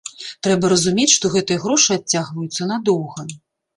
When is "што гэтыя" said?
1.17-1.61